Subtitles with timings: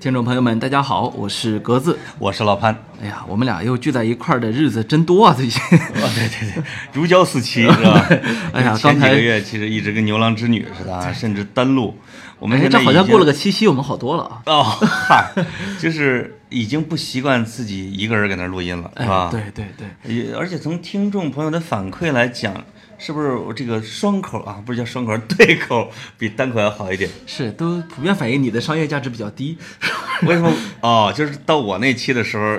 [0.00, 1.98] 听众朋友们，大家好，我是格子。
[2.20, 2.72] 我是老潘。
[3.02, 5.60] 哎呀，我们俩又聚在一块儿的日子真多啊，最近。
[5.76, 6.62] 哦，对对对，
[6.92, 8.06] 如胶似漆， 是吧？
[8.52, 11.98] 哎呀前刚才几个月其实一直跟牛郎织女似的啊，甚至单录。
[12.38, 14.42] 我们这好像过了个七夕，我们好多了啊。
[14.46, 14.62] 哦，
[15.08, 15.32] 嗨，
[15.80, 19.32] 就是已经不习惯自己一个人搁那儿录音了，是吧？
[19.34, 22.54] 哎，对对对，也而且从听众朋友的反馈来讲，
[22.98, 27.08] 是不是我这个双口啊，不是叫双口，对口 比单口要好一点？
[27.26, 29.56] 是都普遍反映你的商业价值比较低。
[30.22, 30.52] 为什么？
[30.82, 32.58] 哦，就是到我那期的时候，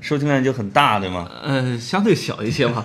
[0.00, 1.30] 收听量就很大，对吗？
[1.42, 2.84] 呃，相对小一些吧。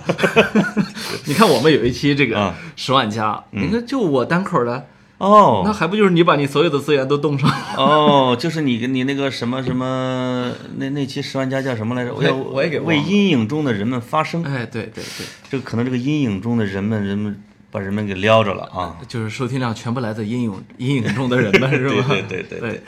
[1.26, 4.86] 你看我们有一期这个啊十万加，你看就我单口的，
[5.18, 7.50] 那哦还不就是你把你所有的资源都冻上？
[7.76, 12.12] 哦，就是你你那个什么什么那那期十万加叫什么来着？
[12.14, 14.44] 我也要我也给为阴影中的人们发声。
[14.44, 18.96] 哎，对对对，这个可能这个阴影中的人们，人们把人们给撩着了啊。
[19.08, 22.04] 就是收听量全部来自阴影阴影中的人们，是吧？
[22.08, 22.82] 对对对对对，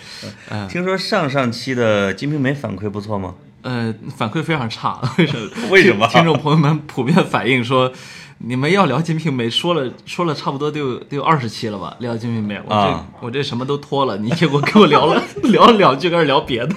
[0.50, 3.34] 嗯听说上上期的《金瓶梅》反馈不错吗？
[3.62, 5.48] 呃，反馈非常差，为什么？
[5.70, 7.92] 为什么听听众朋友们普遍反映说，
[8.40, 11.96] 你们要聊《金瓶梅》，说了说了差不多得有得有二十期了吧？
[11.98, 16.74] 聊《金瓶梅》，我这、啊我这什么都脱了，你结果给我聊了 聊了两句，开始聊别的。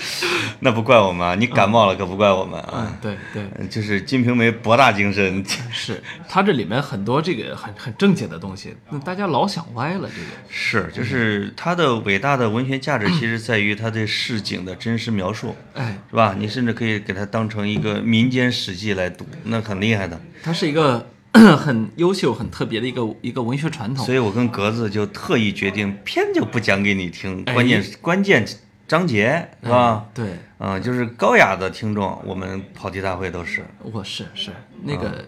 [0.60, 2.86] 那不怪我们啊，你感冒了可不怪我们啊。
[2.86, 10.08] 嗯，对对，嗯就是《金瓶梅》博大精深，是它这里面很多这个很很正经的东西，那大家老想歪了。
[10.08, 16.34] 这个是就是它的伟大的文学价值，其实在于它对市井的真实描述， 哎，是吧？
[16.38, 20.20] 你甚至可以给它当成一个民间史记来读，那很厉害的。
[20.42, 24.14] 它是一个 很优秀、很特别的一个一个文学传统所。
[24.14, 28.44] 以我跟格子就特意决定，偏就不讲给你听，哎关键关键
[28.90, 30.04] 章节是吧？
[30.12, 34.50] 对，嗯，就是高雅的听众，我们跑题大会都是我是是
[34.82, 35.24] 那个，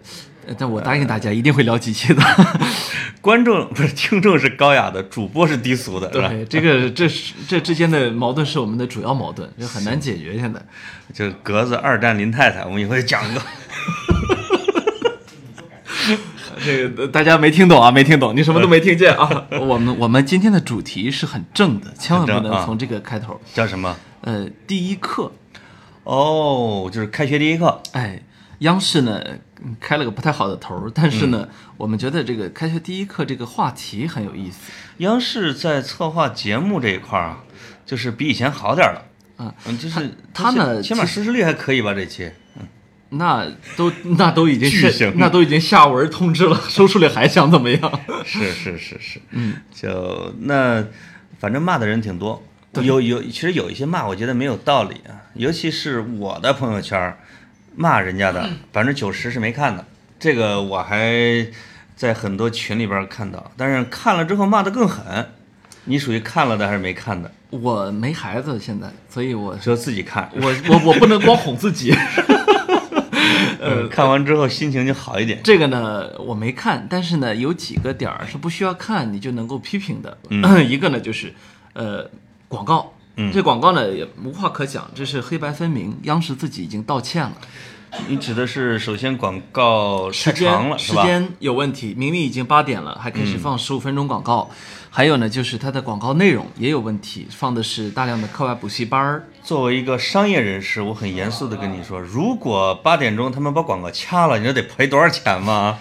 [0.48, 2.20] 呃但我答应大家一定会聊几期的。
[3.22, 6.28] 观众不是听众是高雅的，主播是低俗的，是吧？
[6.28, 10.36] 对，这个这是这之间的矛盾是我们的主要矛盾，就很难解决。
[10.36, 10.60] 现在，
[11.14, 13.40] 就格子二战林太太，我们以后讲一个。
[16.64, 19.46] 这个呃大家没听懂啊，没听懂，你什么都没听见啊。
[19.60, 23.40] 我们我们今天的主题是很正的，千万不能从这个开头。
[23.52, 23.96] 叫什么？
[24.22, 25.32] 呃，第一课，
[26.04, 27.80] 哦，就是开学第一课。
[27.92, 28.22] 哎，
[28.60, 29.20] 央视呢
[29.64, 34.70] 嗯开了个不太好的头儿，但是嗯呢，我们觉得这个开学第一课这个话题很有意思。
[34.98, 37.44] 央视在策划节目这一块儿啊，
[37.84, 39.02] 就是比以前好点儿了。
[39.38, 41.92] 嗯嗯，就是他呢起码其实收视率还可以吧？
[41.92, 42.30] 这期
[43.14, 43.46] 那
[43.76, 48.00] 都那都已经下巨星那都已经下文通知了，收视率还想怎么样？
[48.24, 50.84] 是是是是，嗯，就那
[51.38, 52.42] 反正骂的人挺多，
[52.74, 57.16] 有有其实有一些骂我觉得没有道理啊，尤其是我的朋友圈
[57.76, 59.84] 骂人家的百分之九十是没看的，
[60.18, 61.46] 这个我还
[61.94, 65.28] 在很多群里边看到，但是看了之后骂的更狠。
[65.84, 67.28] 你属于看了的还是没看的？
[67.50, 70.30] 我没孩子现在，所以我就自己看。
[70.34, 71.92] 我我我不能光哄自己。
[73.62, 75.40] 呃，看完之后心情就好一点。
[75.44, 80.18] 这个呢，我没看，但是呢，有几个点儿是不需要看你就能够批评的。
[80.68, 81.32] 一个呢就是，
[81.74, 82.10] 呃，
[82.48, 82.92] 广告。
[83.14, 87.32] 嗯这广告呢也无话可讲，这是黑白分明，央视自己已经道歉了，
[88.08, 94.50] 你指的是首先广告太时长了，时间有问题，明明已经八点了，还开始放十五分钟广告。
[94.90, 99.28] 还有呢，就是它的广告内容也有问题，放的是大量的课外补习班儿。
[99.42, 105.78] 作为一个商业人士，我很严肃的跟你说，如果八点钟他们把广告掐了，你知道得赔多少钱吗？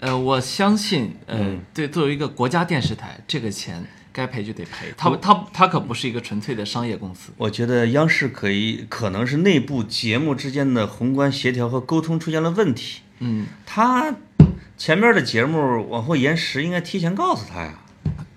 [0.00, 3.82] 呃，我相信，呃，嗯对，作为一个国家电视台，这个钱
[4.16, 4.86] 该赔就得赔。
[4.96, 7.30] 他他他可不是一个纯粹的商业公司。
[7.36, 13.02] 我觉得央视可以，可能是内部节目之间的宏观协调和沟通出现了问题。
[13.18, 14.14] 嗯，他
[14.78, 17.80] 前面的节目往后延时，应该提前告诉他呀，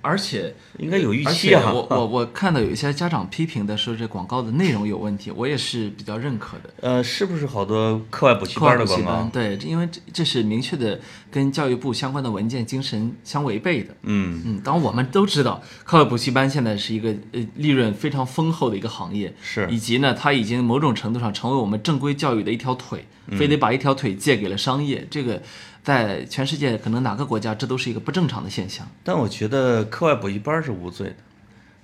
[0.02, 1.72] 而且应该有预期啊。
[1.74, 6.70] 我我我看到有一些家长批评的说这广告的内容有问题，我也是比较认可的。
[6.82, 9.30] 呃，是不是好多课外补习班的广告？
[9.32, 11.00] 对，因为这这是明确的
[11.32, 13.96] 跟教育部相关的文件精神相违背的。
[14.04, 25.42] 嗯，嗯，当然我们都知道，课外补习班现在是一个呃利润非常丰厚的一个行业，是以及呢，它已经某种程度上成为我们正规教育的一条腿，嗯非得把一条腿借给了商业，这个
[25.84, 28.88] 在全世界可能哪个国家这都是一个不正常的现象。
[29.04, 31.16] 但我觉得课外补习班是无罪的。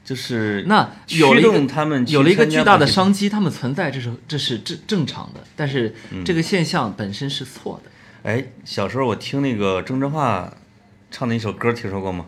[0.04, 7.90] 就是那有了一驱动他们有了一个巨大的商机，他们存在，这是这是正正常的，但是嗯这个现象本身是错的。
[8.22, 10.54] 哎，小时候我听那个郑智化
[11.10, 12.28] 唱的一首歌，听说过吗？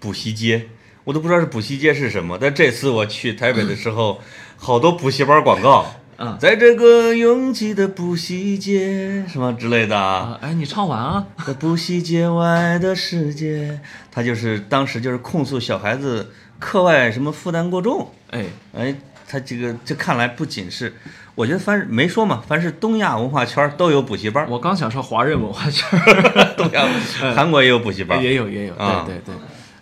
[0.00, 0.68] 补习街，
[1.04, 2.38] 我都不知道是补习街是什么。
[2.40, 4.22] 但这次我去台北的时候，
[4.56, 6.36] 好多补习班广告，嗯。
[6.38, 11.26] 在这个拥挤的补习街什么之类的啊，啊，哎，你唱完啊？
[11.46, 13.80] 在补习街外的世界，
[14.10, 18.10] 他就是当时就是控诉小孩子课外什么负担过重。
[18.30, 18.44] 哎，
[18.74, 18.94] 哎，
[19.28, 20.92] 他这个这看来不仅是，
[21.34, 24.44] 我觉得凡是没说嘛，凡是东亚文化圈儿都有补习班。
[24.44, 25.88] 儿，我刚想说华人文化圈。
[25.98, 26.86] 儿 东亚
[27.34, 28.18] 韩国也有补习班。
[28.18, 29.04] 儿，也有也有，啊。
[29.06, 29.34] 对对对，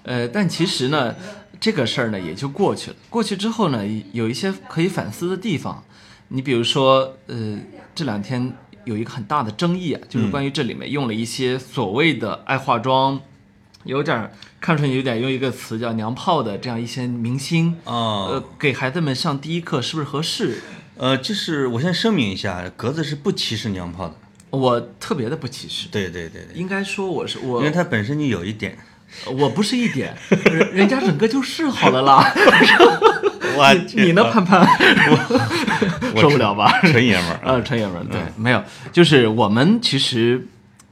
[0.02, 1.14] 呃，但其实呢，
[1.58, 2.96] 这个事儿呢也就过去了。
[3.08, 3.82] 过去之后呢，
[4.12, 5.82] 有一些可以反思的地方。
[6.28, 7.58] 你比如说，呃，
[7.94, 8.52] 这两天
[8.84, 13.20] 有一个很大的争议啊，就是关于这里面用了一些所谓的爱化妆，
[13.84, 20.60] 有点儿看出来有点用一个词叫“娘炮”的这样一些明星，啊呃，给孩子们上第一课是不是合适？
[20.96, 24.14] 呃，就是我先声明一下，格子是不歧视娘炮的，
[24.50, 28.76] 我特别的不歧视，对对对对，应该说我是我因为他本身就有一点，
[29.26, 32.34] 我不是一点，人人家整个就是好了啦。
[33.56, 34.60] 我你呢，潘潘？
[36.14, 36.80] 我 受不了吧？
[36.82, 38.62] 纯爷们儿啊，纯，爷们儿，对，没有，
[38.92, 40.46] 就是我们其实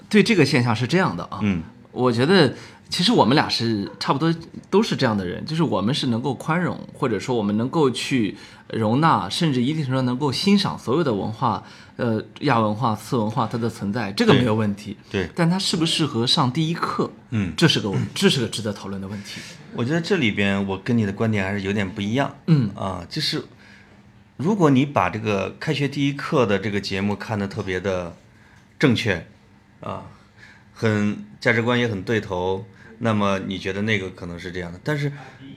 [0.08, 1.62] 对这个现象是这样的啊，嗯，
[1.92, 2.52] 我觉得
[2.88, 4.32] 其实我们俩是差不多
[4.70, 8.36] 都是这样的人，就是我们是能够宽容，或者说我们能够去
[8.68, 11.64] 容纳，甚至一定程度上能够欣赏所有的文化，
[11.96, 14.96] 呃，亚文化、次文化它的存在，这个没有问题。
[15.10, 19.40] 对，但它适不适合上第一课，嗯，这是个这是个值得讨论的问题。
[19.74, 23.42] 我觉得这里边我跟你的观点还是有点不一样，嗯啊，就是
[24.36, 28.14] 如果你把这个开学第一课的这个节目看得特别的
[28.78, 29.26] 正确，
[29.80, 30.04] 啊，
[30.72, 32.64] 很价值观也很对头，
[33.04, 34.80] 那么你觉得那个可能是这样的。
[34.82, 35.12] 但是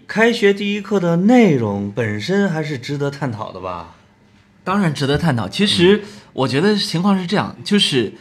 [0.05, 3.95] 开学第一课的内容本身还是值得探讨的吧？
[4.65, 5.47] 当然值得探讨。
[5.47, 6.01] 其实
[6.33, 8.11] 我觉得情况是这样，就是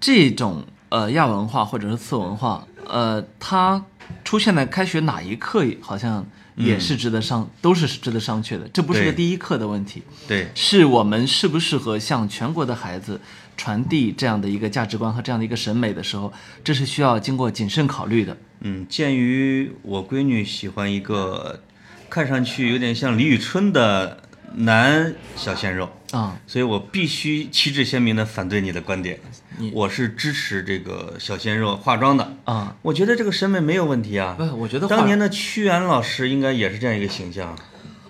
[0.00, 3.84] 这种呃亚文化或者是次文化，呃，它
[4.24, 6.26] 出现在开学哪一课，好像
[6.56, 8.68] 也是值得商，都是值得商榷的。
[8.72, 13.20] 这不是个第一课的问题，对，是我们适不适合向全国的孩子
[13.56, 18.36] 传递这样的一个价值观和这样的一个审美的时候，这是需要经过谨慎考虑的。
[18.60, 21.62] 嗯，鉴于我闺女喜欢一个
[22.08, 24.22] 看上去有点像李宇春的
[24.54, 25.90] 男小鲜肉。
[26.10, 29.49] 啊、所以我必须旗帜鲜明地反对你的观点你。
[29.74, 34.34] 我是支持这个小鲜肉化妆的，啊、我觉得这个审美没有问题啊。
[34.38, 37.56] 不，我觉得当年的屈原老师应该也是这样一个形象，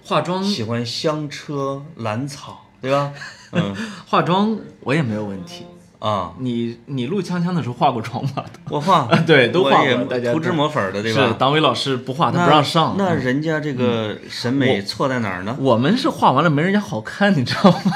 [0.05, 3.13] 化妆喜欢香车兰草，对吧？
[3.53, 3.75] 嗯
[4.07, 5.67] 化妆我也没有问题。
[5.99, 8.43] 啊，你你录锵锵的时候化过妆吗？
[8.71, 11.35] 我化，对都化过大家涂脂抹粉的，对吧是？
[11.35, 12.95] 党委老师不化，他不让上。
[12.97, 15.55] 那嗯人家这个审美错在哪儿呢？
[15.61, 17.93] 我们是化完了没人家好看，你知道吗？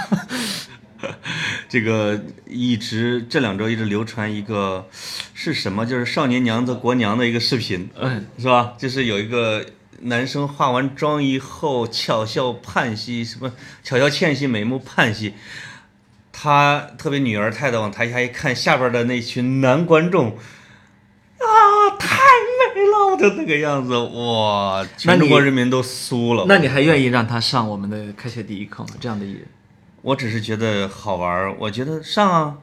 [1.75, 4.87] 这个一直这两周一直流传一个
[5.35, 5.85] 是什么？
[5.85, 8.75] 就是少年娘子国娘的一个视频，嗯，是吧？
[8.79, 9.67] 就是有一个
[10.03, 15.35] 男生化完妆以后巧笑盼兮，什么巧笑倩兮，美目盼兮。
[16.31, 20.29] 他特别女儿态的往台下一看，下边的那群男观众，
[21.38, 22.20] 啊，太
[22.75, 26.44] 美了的那个样子，哇，那全中国人民都酥了。
[26.47, 28.91] 那你还愿意让他上我们的开学第一课吗？
[29.00, 29.43] 这样的艺人，
[30.05, 32.58] 我只是觉得好玩儿，我觉得上啊，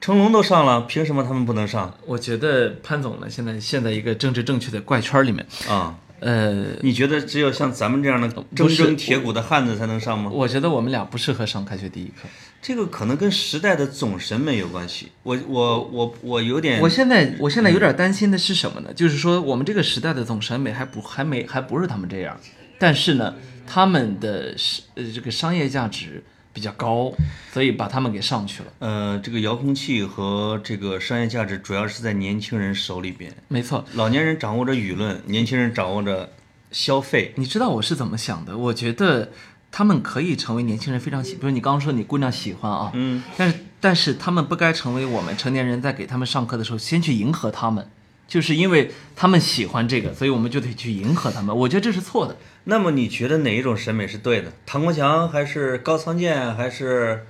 [0.00, 5.46] 成龙都上了，凭什么他们不能上我觉得潘总呢，现在陷在一个政治正确的怪圈里面。
[5.68, 5.98] 啊？
[6.20, 10.30] 呃，你觉得只有像咱们这样的铮铮铁骨的汉子才能上吗？
[10.32, 12.26] 我觉得我们俩不适合上开学第一课。
[12.62, 15.12] 这个可能跟时代的总审美有关系。
[15.22, 18.90] 我我我我有点，我现在我现在有点担心的是什么呢？
[18.94, 22.40] 就是说我们这个时代的总审美还不还没还不是他们这样，
[22.78, 23.34] 但是呢，
[23.66, 26.24] 他们的是呃这个商业价值
[26.56, 27.12] 比较高，
[27.52, 28.68] 所以把他们给上去了。
[28.78, 36.32] 呃，这个遥控器和这个商业价值主要是在年轻人手里边，没错，老年人掌握着舆论，年轻人掌握着
[36.72, 37.34] 消费。
[37.36, 38.56] 你知道我是怎么想的？
[38.56, 39.32] 我觉得
[39.70, 47.86] 他们可以成为年轻人非常喜，比如你刚刚说你姑娘喜欢啊，嗯，但是但是他们不该成为我们成年人在给他们上课的时候先去迎合他们，
[48.26, 51.54] 就是因为他们喜欢这个，所以我们就得去迎合他们。
[51.54, 52.34] 我觉得这是错的。
[52.68, 54.52] 那么你觉得哪一种审美是对的？
[54.66, 57.24] 唐国强还是高仓健还是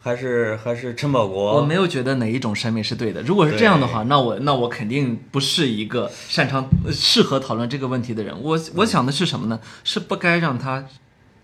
[0.00, 1.54] 还是还是陈宝国？
[1.54, 3.22] 我没有觉得哪一种审美是对的。
[3.22, 8.34] 如果是这样的话，那我那我肯定不是一个擅长、呃适合讨论这个问题的人。
[8.42, 9.60] 我我想的是什么呢？
[9.84, 10.84] 是不该让他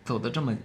[0.04, 0.56] 走的这么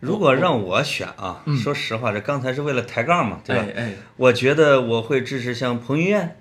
[0.00, 3.64] 如果让我选啊，说实话，这刚才是为了抬杠嘛，对吧？
[3.76, 6.36] 哎哎，我觉得我会支持像彭于晏，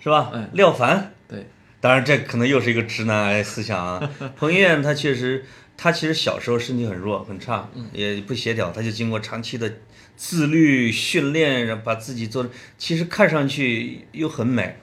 [0.00, 0.30] 是吧？
[0.32, 1.48] 哎廖凡对，
[1.84, 4.10] 当然这可能又是一个直男癌 思想啊。
[4.38, 5.44] 彭于晏他确实，
[5.76, 9.70] 他其实小时候身体很弱很差，也不协调，他就经过长期的
[10.16, 12.48] 自律训练，然后把自己做的，
[12.78, 14.78] 其实看上去又很美，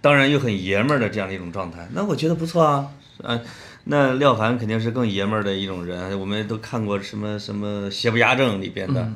[0.00, 1.88] 当然又很爷们儿的这样的一种状态。
[1.92, 2.90] 那我觉得不错啊，
[3.22, 3.40] 啊。
[3.84, 9.12] 那廖凡肯定是更爷们儿的一种人，我们都看过什么什么邪不压正里边的，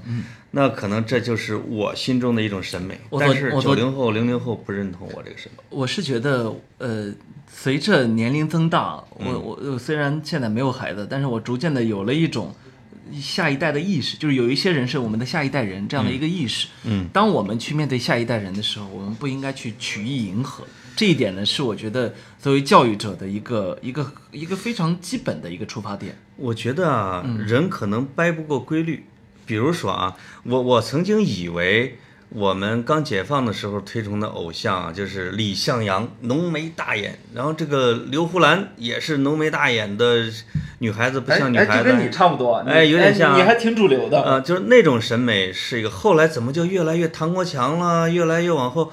[0.50, 2.98] 那可能这就是我心中的一种审美。
[3.20, 5.62] 但是九零后、零零后不认同我这个审美。
[5.70, 7.12] 我是觉得，呃，
[7.48, 12.52] 随着年龄增大，我我虽然现在没有孩子，但是我逐渐的有了一种
[13.12, 16.66] 下一代的意识，就是有一些人是我们的下一代人这样的一个意识。
[16.82, 20.64] 嗯，当我们去面对下一代人的时候，我们不应该去曲意迎合。
[20.96, 26.16] 这一点呢，是我觉得作为教育者的一个一个一个非常基本的一个出发点。
[26.36, 29.04] 我觉得啊，人可能掰不过规律。
[29.44, 31.98] 比如说啊，我我曾经以为
[32.30, 40.24] 我们刚解放的时候推崇的偶像啊，就是李向阳，浓眉大眼，然后这个刘胡兰也是浓眉大眼的
[40.80, 45.88] 女孩子，不像女孩子，就跟你差不多，哎，有点像，你还挺主流的啊，就是那种审美是一个。
[45.90, 48.92] 后来怎么就越来越唐国强了，越来越往后。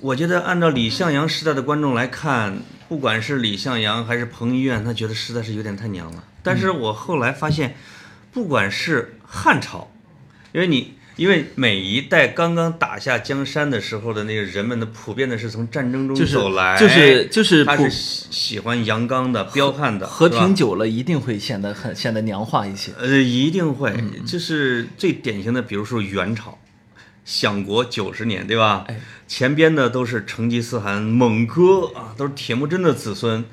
[0.00, 6.24] 我觉得按照李向阳时代的观众来看，不管是李向阳还是彭于晏，他觉得实在是有点太娘了。
[6.42, 7.76] 但是我后来发现，
[8.32, 9.90] 不管是汉朝，
[10.52, 20.06] 因为你因为每一代刚刚打下江山的时候的那个人们的普遍的是从战争中走来，就是就是他是喜欢阳刚的、彪悍的。
[20.06, 22.92] 和平久了一定会显得很显得娘化一些。
[22.98, 26.58] 呃，一定会，就是最典型的，比如说元朝。
[27.24, 28.86] 享国九十年，对吧？
[29.28, 33.44] 前边的都是成吉思汗蒙哥啊，都是铁木真的子孙。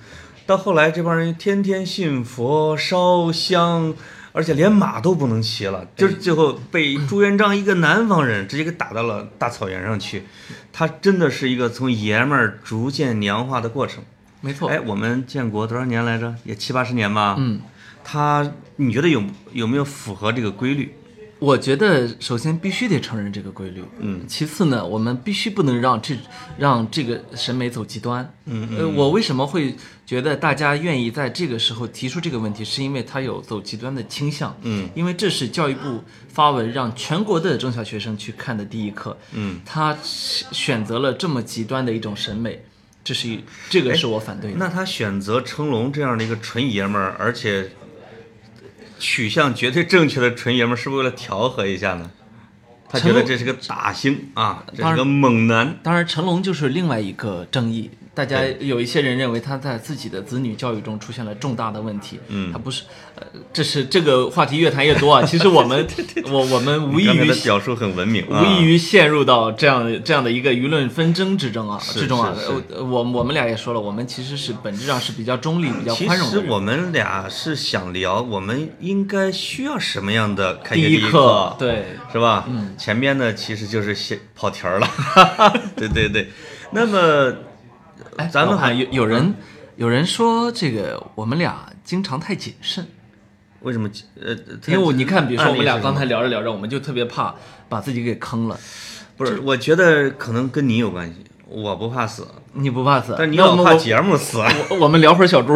[0.45, 3.93] 到后来，这帮人天天信佛烧香，
[4.31, 10.23] 而且连马都不能骑了，就是最后被朱元璋一个南方人直接给打到了大草原上去。
[10.71, 14.03] 他真的是一个从爷们儿逐渐娘化的过程。
[14.41, 14.69] 没错。
[14.69, 16.33] 哎，我们建国多少年来着？
[16.45, 17.35] 也七八十年吧。
[17.37, 17.59] 嗯。
[18.03, 19.21] 他，你觉得有
[19.51, 20.95] 有没有符合这个规律？
[21.39, 26.17] 我觉得首先必须得承认这个规律，嗯，其次呢，我们必须不能让这
[26.57, 29.75] 让这个审美走极端，嗯呃，我为什么会
[30.05, 42.65] 觉得大家愿意在这个时候提出这个问题，是因为它有走极端的倾向，嗯，因为这是教育部发文让全国的中小学生去看的第一课，嗯，他选择了这么极端的一种审美，
[43.03, 44.57] 这是一这个是我反对的。
[44.57, 47.69] 那他选择成龙这样的一个纯爷们儿，而且。
[48.99, 52.09] 取向绝对正确的纯爷们是为了调和一下呢，
[52.89, 55.77] 他觉得这是个大星啊，这是个猛男。
[55.83, 57.91] 当然，成龙就是另外一个争议。
[58.17, 62.19] 大家有一些人认为他在自己的子女教育中出现了重大的问题。
[62.29, 62.81] 嗯，他不是，
[63.13, 63.21] 呃，
[63.53, 65.21] 这是这个话题越谈越多啊。
[65.21, 65.87] 其实我们，
[66.25, 72.33] 我我们无异于表述很文明，无异于陷入到这样这样的一个舆论纷争之中啊之中啊。
[72.75, 76.39] 我我们俩也说了，我们其实是本质上是比较中立、比较宽容的。
[76.39, 81.55] 其实我们俩是想聊，我们应该需要什么样的开学第一课？
[81.59, 82.45] 对，是吧？
[82.49, 84.89] 嗯，前面呢其实就是写跑题儿了。
[85.77, 86.29] 对对对，
[86.71, 87.31] 那么。
[88.17, 89.33] 哎，咱们还有有人
[89.75, 92.85] 有人说这个我们俩经常太谨慎，
[93.61, 93.89] 为什么？
[94.21, 94.35] 呃，
[94.67, 97.35] 因为我你看，比如说我们俩刚才聊着聊着，我们就特别怕
[97.69, 98.59] 把自己给坑了。
[99.15, 101.15] 不是，我觉得可能跟你有关系。
[101.49, 104.39] 我不怕死，你不怕死，但你老怕节目死。
[104.69, 105.55] 我我们聊会儿小猪。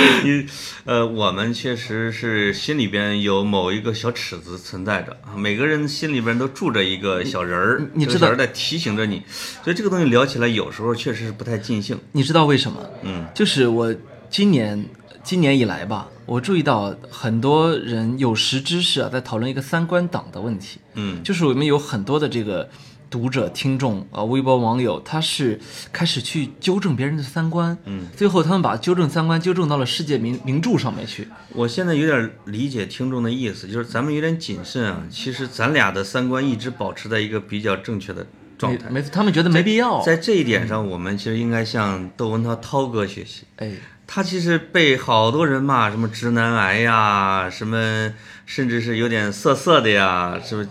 [0.24, 0.46] 你
[0.84, 9.22] 呃，我们确实是心里边有某一个小尺子存在着啊，每个人心里边都住着一个小人儿，你知道在提醒着你，
[9.62, 11.98] 所以这个东西聊起来有时候确实是不太尽兴。
[12.12, 12.78] 你知道为什么？
[13.02, 13.94] 嗯，就是我
[14.28, 14.84] 今年
[15.22, 20.78] 今年以来吧，我注意到很多人有识之士啊，在讨论一个三观党的问题。
[20.94, 22.68] 嗯，就是我们有很多的这个。
[23.10, 25.60] 读者、听众啊，微博网友，他是
[25.92, 31.26] 开始去纠正别人的三观，嗯，最后他们把纠正三观纠正到了世界名名著上面去。
[31.52, 35.02] 我现在有点理解听众的意思，就是咱们有点谨慎啊。
[35.10, 38.24] 其实咱俩的三观一直保持在一个比较正确的
[38.56, 40.00] 状态，没，他们觉得没必要。
[40.02, 43.42] 在这一点上，我们其实应该向窦文涛涛哥学习。
[43.56, 43.72] 哎，
[44.06, 48.14] 他其实被好多人骂什么直男癌呀，什么
[48.46, 50.68] 甚至是有点色色的呀，是不是？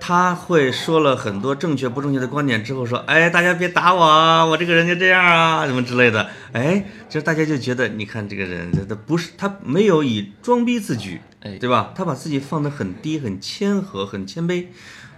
[0.00, 11.92] 他会说了很多正确不正确的观点之后说，哎，大家别打我啊，我这个人就这样啊，什么之类的，哎，就大家就觉得，你看这个人，他不是他没有以装逼自居，哎，对吧？
[11.94, 14.66] 他把自己放得很低，很谦和，很谦卑，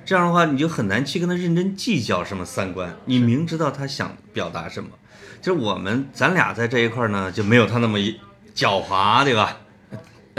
[0.05, 2.97] 这样的话，你就很难去跟他认真计较什么三观。
[3.05, 4.91] 你明知道他想表达什么，
[5.41, 7.99] 就是我们咱俩在这一块呢，就没有他那么
[8.55, 9.57] 狡猾，对吧？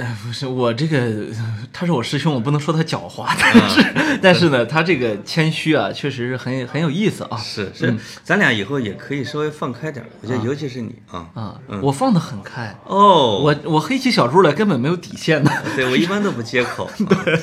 [0.01, 1.27] 呃，不是我这个，
[1.71, 7.37] 他是我师兄，我不能说他狡猾，但是、 但是呢，他这个谦虚啊，确实是很很有意思啊。
[7.37, 11.29] 是是，咱俩以后也可以稍微放开点儿，我觉得尤其是你啊。
[11.35, 15.51] 啊，我放得很开，哦，我我黑起小猪来根本没有底线的。
[15.75, 16.89] 对我一般都不接口。
[16.97, 17.39] 对，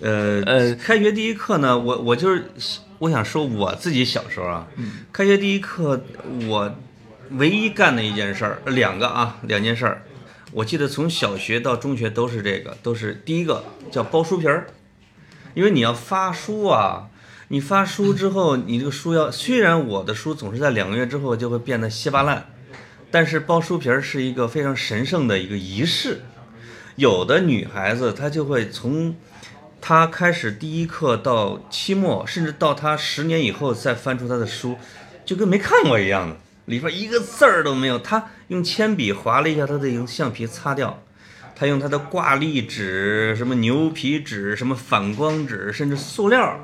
[0.00, 2.50] 呃呃开学第一课呢，我我就是
[2.98, 4.66] 我想说我自己小时候啊，
[5.12, 6.02] 开学第一课
[6.48, 6.74] 我
[7.32, 10.02] 唯一干的一件事儿，两个啊，两件事儿，
[10.52, 14.68] 我记得从小学到中学都是这个，都是第一个叫包书皮儿，
[15.54, 17.08] 因为你要发书啊。
[17.48, 22.46] 你发书之后，你这个书要虽然我的书总是在两个月之后就会变得稀巴烂，
[23.10, 26.22] 但是包书皮儿是一个非常神圣的一个仪式。
[26.96, 29.14] 有的女孩子她就会从
[29.82, 34.78] 她开始第一课到期末，甚至到她十年以后再翻出她的书，
[35.26, 37.98] 就跟没看过一样的，里边一个字儿都没有。
[37.98, 41.02] 他用铅笔划了一下他得用橡皮擦掉，
[41.54, 46.58] 他用他的挂历纸、什么牛皮纸、什么反光纸，甚至塑料。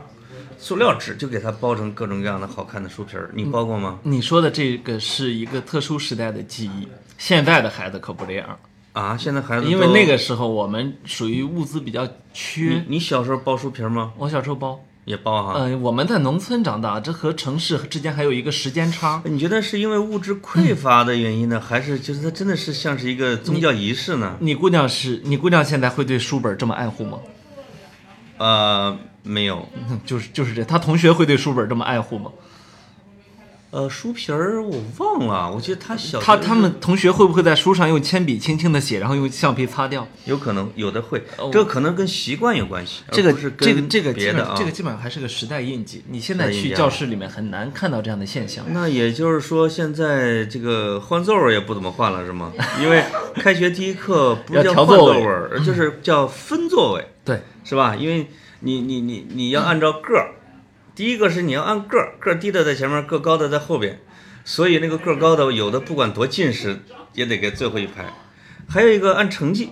[0.61, 4.01] 塑料纸就给它包成各种各样的好看的书皮儿，你包过吗？
[4.03, 8.59] 你说的这个是一个特殊时代的记忆，现在的孩子可不这样，
[8.93, 12.83] 啊，现在孩子因为那个时候我们属于物资比较缺。
[12.89, 14.13] 你小时候包书皮儿吗？
[14.17, 15.55] 我小时候包，也包哈。
[15.57, 19.23] 嗯、我们在农村长大，这和城市之间还有一个时间差。
[19.25, 24.37] 你觉得是因为物质匮乏的原因呢，还是就是它真的是像是一个宗教仪式呢？
[24.41, 27.19] 你姑娘是你姑娘现在会对书本这么爱护吗？
[28.37, 29.67] 呃，没有。
[29.91, 32.31] 嗯 就是就是这，她同学会对书本这么爱护吗？
[33.71, 40.09] 呃，书皮儿我忘了，我记得他小他他们同学会不会在书上用铅笔轻轻的写，然后用橡皮擦掉？
[40.25, 44.55] 有可能有的会哦，这个可能跟习惯有关系，这个是这个这个别的啊。
[44.57, 46.03] 这个基本上还是个时代印记。
[46.09, 48.65] 你现在去教室里面很难看到这样的现象。
[48.71, 52.51] 那也就是说，现在这个换座位也不怎么换了，是吗？
[52.83, 57.07] 因为开学第一课不是叫换座位就是叫分座位。
[57.23, 57.95] 对，是吧？
[57.95, 58.27] 因为
[58.61, 60.33] 你你你你要按照个儿，
[60.99, 64.01] 第一个是你要按个儿，个儿低的在前面，个儿高的在后边，
[64.45, 66.81] 所以那个个儿高的有的不管多近视
[67.15, 68.13] 也得给最后一排。
[68.69, 69.71] 还有一个按成绩，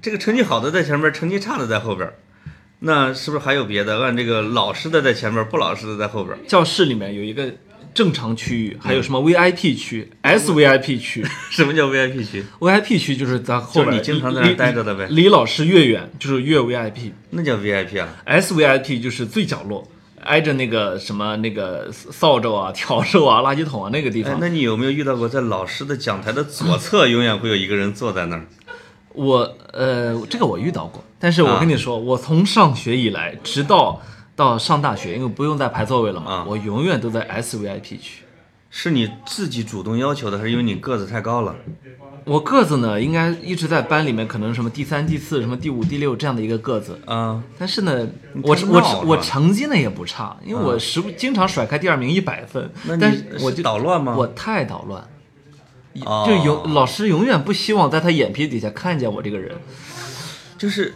[0.00, 2.12] 这个成绩好的在前面，成绩差的在后边。
[2.80, 4.00] 那是不是还有别的？
[4.00, 6.36] 按这个老实的在前面，不老实的在后边。
[6.48, 7.48] 教室里面有一个
[7.94, 11.24] 正常区域，还有嗯什么 VIP 区、SVIP 区。
[11.50, 17.12] 什么叫 VIP 区？VIP 区就是在后边，就是你经常在那离待着的呗离离老师越远就是越 VIP。
[17.30, 19.88] 那叫 VIP 啊？SVIP 就是最角落，
[20.22, 28.44] 挨着那个什么那个扫帚啊、笤帚啊、垃圾桶啊那个地方。，哎那你有没有遇到过在老师的讲台的左侧永远会有一个人坐在那儿？
[29.14, 34.00] 我呃，这个我遇到过，但是我跟你啊说，我从上学以来，直到
[34.34, 38.22] 到上大学，因为不用再排座位了嘛，啊我永远都在 SVIP 区。
[38.74, 41.54] 是你自己主动要求的，还是因为你个子太高了？
[42.24, 46.98] 我个子呢，应该一直在班里面，可能什么第三、第四、什么第五、第六这样的一个个子。
[47.04, 55.06] 啊，但是呢，你我我我成绩呢也不差，因为我时不经常甩开第二名一百分那，但你是是我就捣乱吗我太捣乱，
[56.06, 59.54] 哦就永老师永远不希望在他眼皮底下看见我这个人。
[60.56, 60.94] 就是，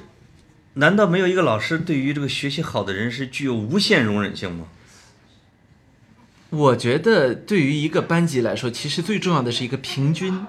[0.74, 4.64] 难道没有一个老师对于这个学习好的人是具有无限容忍性吗？
[6.50, 10.46] 我觉得对于一个班级来说，其实最重要的是一个平均。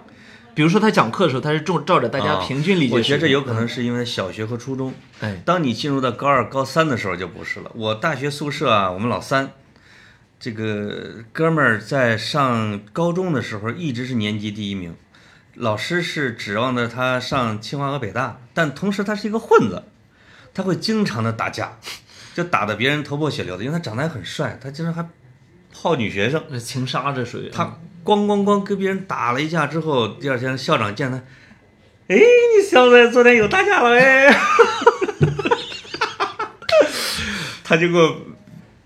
[0.53, 2.95] 比如说他讲课的时候，他是照照着大家啊平均理解。
[2.95, 7.71] 我觉得这有可能是因为小学和初中，哎，当你进入到高二、高三的时候就不是了。
[7.75, 9.51] 我大学宿舍啊，我们老三，
[10.39, 14.95] 这个哥们儿在上高中的时候一直是年级第一名，
[15.53, 19.83] 老师是指望着他上清华和北大，但同时他是一个混子，
[20.55, 21.77] 他会经常的打架，
[22.33, 25.07] 就打得别人头破血流的，因为他长得还很帅，他经常还
[25.81, 26.43] 泡女学生。
[26.51, 31.17] 这情杀这属于他咣咣咣跟别人打了一架之后，第二天校长见他，
[32.07, 34.29] 哎，你小子昨天有打架了哎，
[37.63, 38.15] 他就给我，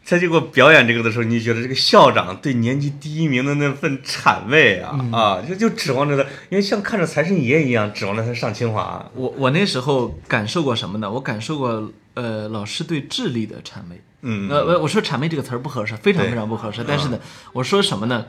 [0.06, 9.10] 他就给我表演这个的时候，你就觉得这个校长对年级第一名的那份谄媚啊、啊，就就指望着他，因为像看着财神爷一样，指望着他上清华。
[9.14, 11.10] 我我那时候感受过什么呢？
[11.10, 14.02] 我感受过呃老师对智力的谄媚。
[14.24, 16.84] 嗯，呃，我我说谄媚这个词儿不合适，非常非常不合适。
[16.88, 17.20] 但是呢，
[17.54, 18.26] 我说什么呢？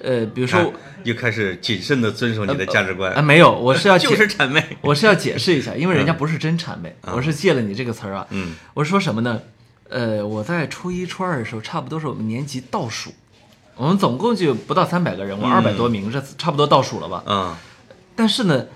[0.00, 4.62] 呃，比如说又开始谨慎的遵守你的价值观，啊，没有，我是要 解就是谄媚。
[4.80, 8.26] 我是要解释一下，因为人家不是真谄媚，我是借了你这个词儿啊。
[8.30, 9.40] 嗯，我是说什么呢？
[9.90, 13.12] 呃，我在初一、初二的时候，差不多是我们年级倒数，
[13.76, 17.22] 我们总共就不到三百个人，我二百多名，这差不多倒数了吧？
[17.26, 17.54] 嗯，
[18.16, 18.66] 但是呢，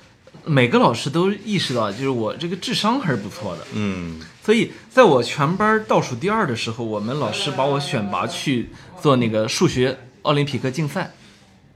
[0.44, 8.70] 每个老师都意识到，就是我这个智商还是不错的，嗯所以在我全班倒数第二的时候，我们老师把我选拔去
[9.00, 11.12] 做那个数学奥林匹克竞赛。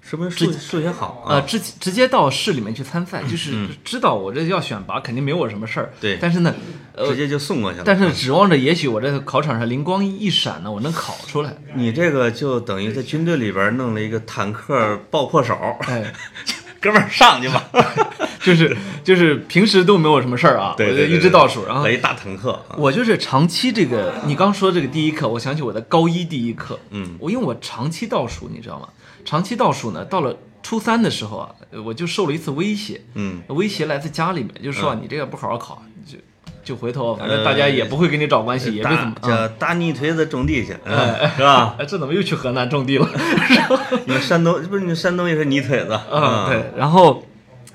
[0.04, 1.44] 是不是数数学好呃，啊？
[1.46, 5.92] 直直接到市里面去参赛，就是知道我这要选拔，肯定没我什么事儿。
[5.94, 6.52] 嗯对但是呢，
[6.92, 7.84] 呃直，接就送过去了。
[7.86, 11.56] 但是指望着也许我这考场上灵光一闪呢，我能考出来。
[11.76, 16.12] 你这个就等于在军队里边弄了一个坦克爆破手，哎，
[16.82, 17.64] 哥们儿上去吧。
[18.42, 22.74] 就是就是平时都没有什么事儿啊，我就一直倒数，然后来一大腾克啊。
[22.76, 28.88] 我就是长期这个，你刚说这个第一课，我想起我的高一第一课，嗯，我因为我长期倒数，你知道吗？
[29.24, 36.18] 长期倒数呢，到了初三的时候啊，呃我就受了一次威胁，嗯，威胁来自家里面，就说、啊你这个不好好考，就
[36.64, 39.48] 就回头反正大家也不会给你找关系，也没怎么打。
[39.58, 41.74] 打你腿子种地去，嗯是吧？
[41.80, 43.08] 哎，这怎么又去河南种地了？
[44.06, 46.70] 你们山东不是你们山东也是泥腿子，嗯，对。
[46.76, 47.24] 然后，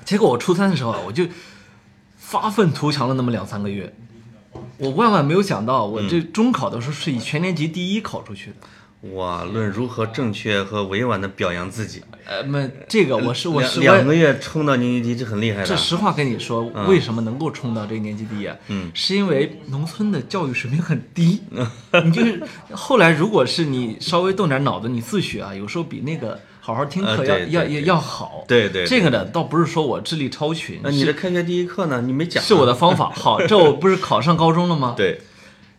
[0.04, 1.24] 结果我初三的时候啊，我就
[2.16, 3.94] 发愤图强了那么两三个月。
[4.78, 8.56] 我万万没有想到，我这中考的时候是以全年级第一考出去的。
[9.12, 15.66] 哇，论如何正确和委婉的表扬自己，呃，那这个我是我两是两个月冲到年级第一，这很厉害的。
[15.66, 18.56] 这实话跟你说，为什么能够冲到这个年级第一啊？
[18.66, 21.40] 嗯，是因为农村的教育水平很低。
[22.04, 28.44] 你就是后来，如果是你稍微动点脑子，你自学啊，有时候比那个好好听课要、要要要好。
[28.48, 32.02] 对对，这个呢，倒不是说我智力超群，那你的开学第一课呢？
[32.04, 33.40] 你没讲啊，是我的方法好。
[33.46, 34.94] 这我不是考上高中了吗？
[34.98, 35.20] 对，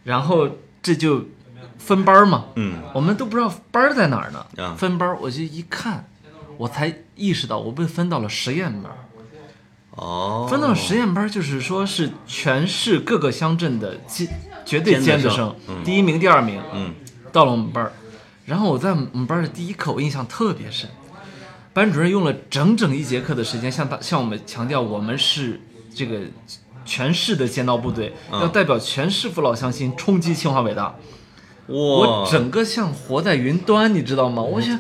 [0.05, 0.47] 然后
[0.81, 1.25] 这就
[1.79, 4.45] 分班儿嘛，嗯我们都不知道班儿在哪儿呢。
[4.57, 6.07] 啊分班儿，我就一看，
[6.57, 8.97] 我才意识到我被分到了实验班儿。
[9.91, 14.27] 哦，分到实验班儿，就是说是全市各个乡镇的尖
[14.63, 16.93] 绝对尖子生第一名、第二名嗯
[17.31, 17.91] 到了我们班儿。
[18.45, 20.89] 然后我在我们班儿的第一课，我印象特别深。
[21.73, 25.61] 班主任用了整整一节课的时间，向大向我们强调，我们是
[25.93, 26.21] 这个
[26.85, 30.95] 全市的尖刀部队，嗯要代表全市父老乡亲冲击清华北大。
[31.69, 34.41] 哇，我整个像活在云端，你知道吗？
[34.41, 34.79] 我想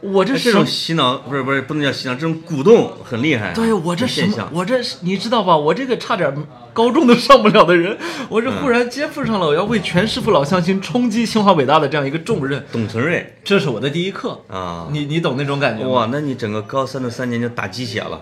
[0.00, 3.52] 我这什这种洗脑不是不是不能叫洗脑，这种鼓动很厉害啊。
[3.54, 5.56] 对我这什么我这你知道吧？
[5.56, 6.34] 我这个差点
[6.72, 7.96] 高中都上不了的人，
[8.28, 14.40] 我这忽然肩负上了我要为全师傅老乡亲冲击清华北大的这样一个重任，董存瑞这是我的第一课。
[14.48, 15.90] 啊，你你懂那种感觉吗？
[15.90, 18.20] 哇，那你整个高三的三年就打鸡血了，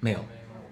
[0.00, 0.18] 没有，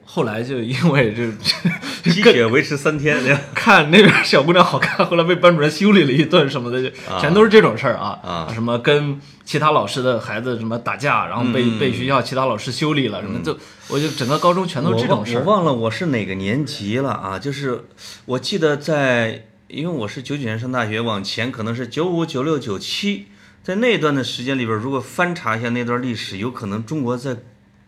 [0.04, 1.30] 后来就因为这
[2.10, 3.18] 鸡血维持三天，
[3.54, 7.18] 看那边小姑娘好看，后来被班主任修理了一顿什么的，就啊。
[7.20, 8.18] 全都是这种事儿啊。
[8.22, 8.50] 啊。
[8.52, 11.78] 什么跟其他老师的孩子什么打架，然后被、嗯。
[11.78, 15.40] 被学校其他老师修理了，什么就我就整个高中全都是这种事儿。
[15.40, 17.38] 我忘我忘了我是哪个年级了啊？
[17.38, 17.84] 就是
[18.26, 23.26] 我记得在，因为我是九九年上大学，往前可能是九五、九六、九七，
[23.62, 27.36] 在那段的时间里边，如果翻查一下那段历史，有可能中国在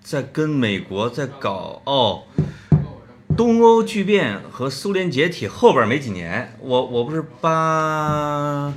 [0.06, 2.22] 在跟美国在搞哦。
[3.36, 8.72] 东欧巨变和苏联解体后边没几年，我我不是八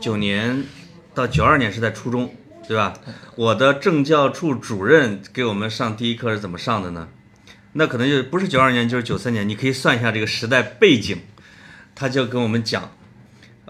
[0.00, 0.64] 九年
[1.12, 2.34] 到九二年是在初中，
[2.66, 2.94] 对吧？
[3.36, 7.08] 我的政教处主任给我们上第一课是怎么上的呢？
[7.74, 11.18] 那可能就不是九二年就是九三年，你可以算一下这个时代背景。
[11.94, 12.90] 他就跟我们讲，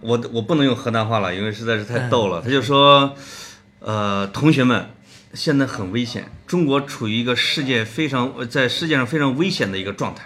[0.01, 2.41] 我我不能用河南话了，因为实在是太逗了。
[2.41, 3.17] 他就说，
[3.81, 4.91] 呃，同学们，
[5.39, 10.25] 现在很危险，中国处于一个世界非常在世界上非常危险的一个状态。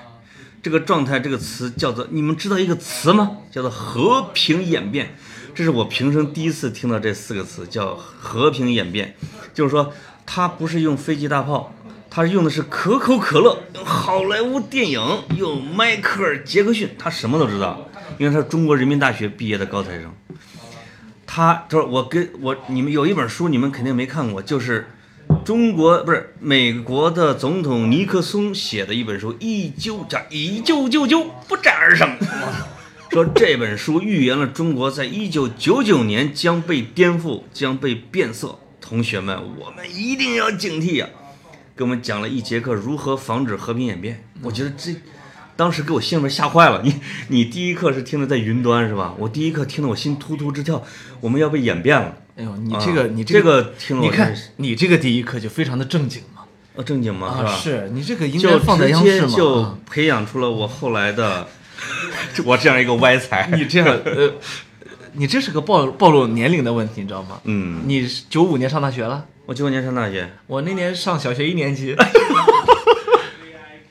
[0.63, 3.33] 这个状态这个词叫做，你们知道一个词吗？
[3.51, 5.15] 叫做和平演变。
[5.55, 9.15] 这是我平生第一次听到这四个词，叫和平演变。
[9.53, 9.93] 就是说，
[10.25, 11.75] 他不是用飞机大炮，
[12.09, 20.11] 他用的是可口可乐，用好莱坞电影，用迈克尔·杰克逊，他什么都知道，因为他是中国人民大学毕业的高材生。
[21.27, 24.87] 他就是我跟我你们有一本书，你们肯定没看过，就是
[25.45, 32.17] 中国不是美国的总统尼克松写的一本书，一九这一九九九不战而胜。
[33.11, 38.59] 说这本书预言了中国在一九九九年将被颠覆，将被变色。
[38.81, 41.09] 同学们，我们一定要警惕呀、
[41.77, 44.25] 给我们讲了一节课如何防止和平演变。
[44.43, 44.95] 我觉得这
[45.63, 46.81] 当时给我心里面吓坏了。
[46.83, 46.93] 你
[47.29, 49.15] 你第一课是听的在云端是吧？
[49.17, 50.83] 我第一课听得我心突突直跳，
[51.21, 52.17] 我们要被演变了。
[52.37, 56.43] 哎呦，你啊这个、你这个，个听了你看你这个第一课就非常的正经嘛。
[56.75, 57.29] 呃正经吗？
[57.29, 57.55] 啊，吧？
[57.55, 59.37] 是你这个应该放在直央视嘛。
[59.37, 61.47] 就啊培养出了我后来的
[62.45, 63.49] 我这样一个歪才。
[63.55, 64.33] 你这样呃，
[65.13, 67.41] 你这是个暴暴露年龄的问题，你知道吗？
[67.45, 71.95] 嗯，你九五年上大学了，我九五年上大学，我那年上小学一年级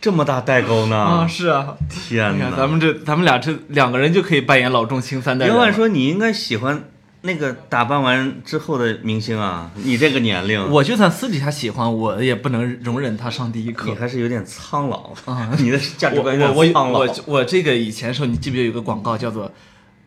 [0.02, 0.98] 这么大代沟呢？
[0.98, 1.78] 啊，是啊。
[1.90, 2.52] 天哪！
[2.58, 5.62] 咱们这咱们俩这两个人就可以扮演老中青三代人了。
[5.62, 6.90] 要按说你应该喜欢
[7.22, 13.96] 那个打扮完之后的明星啊，你这个年龄，我就算私底下喜欢，我也不能容忍他上第一课你。
[13.96, 17.00] 还是有点苍老啊你的价值观有我点苍老。
[17.02, 19.52] 我我我这个以前时候，你记不记得有个广告叫做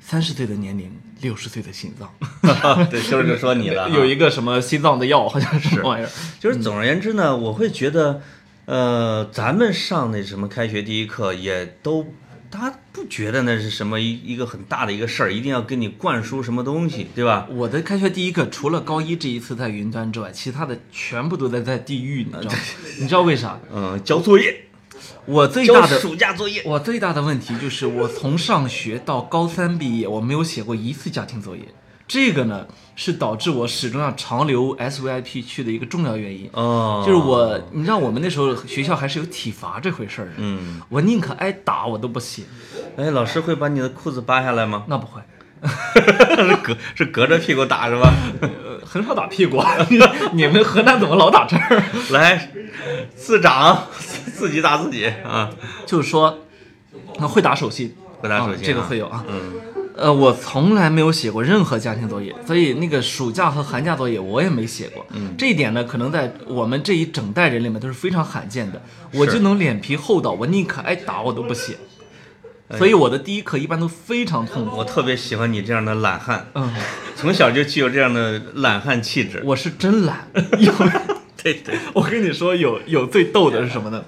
[0.00, 2.10] 三十岁的年龄，六十岁的心脏，
[2.90, 6.10] 对，就是说你了，有一个什么心脏的药，好像是什么玩意儿。
[6.40, 8.20] 就是总而言之呢，我会觉得，
[8.66, 12.06] 呃，咱们上那什么开学第一课也都，
[12.48, 17.46] 大家不觉得那是什么一一个很大的一个事儿，一定要给你灌输什么东西，对吧？
[17.50, 22.54] 我的开学第一课，除了高一这一次在云端之外，其他的全部都在在地狱，你知道？
[23.00, 23.60] 你知道为啥？
[23.70, 24.62] 嗯，交作业，
[25.26, 31.62] 我最大的暑假作业，我最大的问题就是，我从上学到高三毕业，我没有写过一次家庭作业。
[32.06, 36.48] 这个呢，是导致我始终要长留 SVIP 去的一个重要原因。
[36.52, 40.32] 哦，就是我，你知道我们那时候学校还是有体罚这回事儿的。
[40.36, 42.42] 嗯，我宁可挨打，我都不写。
[42.96, 44.84] 哎，老师会把你的裤子扒下来吗？
[44.86, 45.20] 那不会，
[46.36, 48.12] 是 隔是隔着屁股打是吧？
[48.40, 48.50] 呃，
[48.84, 49.62] 很少打屁股。
[50.34, 51.82] 你们河南怎么老打这儿？
[52.10, 52.50] 来，
[53.16, 53.84] 自长
[54.34, 55.50] 自己打自己啊，
[55.86, 56.40] 就是说，
[57.18, 59.24] 那会打手心，会打手心啊啊这个会有啊。
[59.26, 59.54] 嗯，
[59.96, 65.06] 呃，我从来没有写过任何家庭作业，所以那个暑假和寒假作业我也没写过。
[65.10, 68.82] 嗯，这一点呢，可能在我们这一整代人里面都是非常罕见的。
[69.12, 71.76] 我就能脸皮厚到我宁可挨打我都不写，
[72.76, 74.76] 所以我的第一课一般都非常痛苦。
[74.78, 76.74] 我特别喜欢你这样的懒汉，嗯，
[77.14, 79.40] 从小就具有这样的懒汉气质。
[79.44, 80.28] 我是真懒，
[80.58, 80.72] 有
[81.40, 84.04] 对对，我跟你说，有有最逗的是什么呢？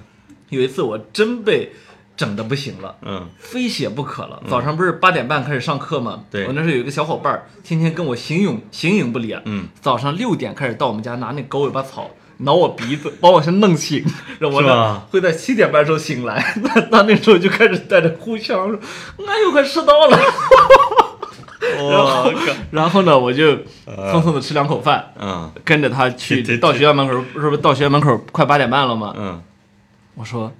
[0.48, 1.72] 有一次我真被
[2.16, 2.94] 整的不行了。
[3.02, 4.42] 嗯非写不可了。
[4.48, 6.20] 早上不是八点半开始上课吗？
[6.30, 9.42] 对我那时候有一个小伙伴儿，天天跟我形影形影不离啊。
[9.44, 14.04] 嗯，早上六点开始到我们家拿那狗尾巴草挠我鼻子，把我先弄醒，
[14.38, 16.40] 然后我呢会在七点半时候醒来。
[16.64, 18.78] 他他那时候就开始带着哭腔说
[19.26, 20.18] ：“哎呦，快迟到了。
[21.90, 22.32] 然后，”
[22.70, 23.52] 然后呢，我就
[23.86, 29.14] 匆匆的吃两口饭，嗯跟着他去到学校门口，是不是到学校门口快八点半了吗？
[29.16, 29.42] 嗯，
[30.14, 30.52] 我说，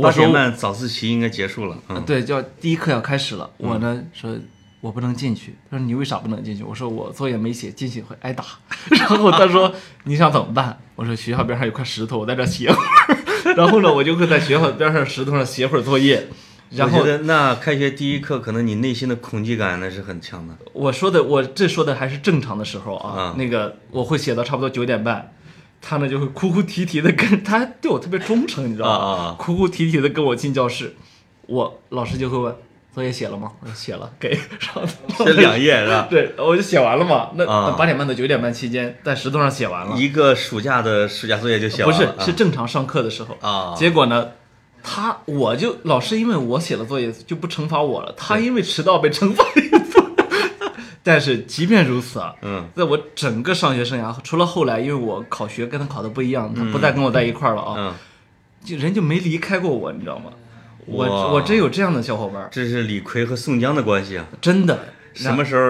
[0.00, 1.76] 八点半早自习应该结束了。
[1.88, 3.50] 嗯，对，就要第一课要开始了。
[3.56, 4.36] 我呢说
[4.80, 6.62] 我不能进去，他说你为啥不能进去？
[6.62, 8.44] 我说我作业没写，进去会挨打。
[8.90, 10.78] 然后他说你想怎么办？
[10.94, 13.54] 我说学校边上有块石头，我在这写会儿。
[13.56, 16.28] 然后呢，我就会在学校边上石头上写会儿作业。
[16.70, 20.54] 然后那开学第一课，可能你内心的恐惧感那是很强的。
[20.74, 23.18] 我说的，我这说的还是正常的时候啊。
[23.18, 25.32] 啊那个我会写到差不多九点半，
[25.80, 28.94] 他呢就会哭哭啼啼的跟他对我特别忠诚，你知道吗？
[28.94, 30.94] 啊啊啊哭哭啼啼的跟我进教室，
[31.46, 32.54] 我老师就会问
[32.94, 33.52] 作业写了吗？
[33.60, 34.82] 我说写了，给上。
[35.18, 36.06] 写两页是吧？
[36.10, 37.30] 对，我就写完了嘛。
[37.34, 39.96] 那啊八点半到九点半期间，在石头上写完了。
[39.96, 43.36] 一个暑假的暑假作业就写不是完了，不是正常上课的时候。
[43.40, 44.28] 啊，结果呢，
[44.82, 49.77] 他我就老师因为我写了作业就不惩罚我了，他因为迟到被惩罚一次。
[51.08, 57.94] 但是即便如此啊，嗯在我整个上学生涯，除了后来因为我考学跟他考的不一样，他不再跟我在一块儿了啊，嗯，
[58.62, 60.30] 就人就没离开过我，你知道吗？
[60.84, 64.26] 我我真有这样的小伙伴儿，这是李逵和宋江的关系啊。
[64.40, 64.78] 真的。
[65.14, 65.62] 什么时候，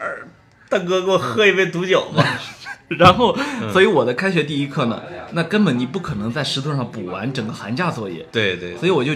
[0.00, 0.26] 呃
[0.70, 2.24] 大哥给我喝一杯毒酒吧？
[2.88, 3.36] 然后，
[3.72, 9.12] 所以我的开学第一课呢，那根本你不可能在石头上补完整个寒假作业，对对，所以我就